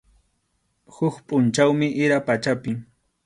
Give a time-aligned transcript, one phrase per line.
[0.95, 2.71] Huk pʼunchawmi ira pachapi.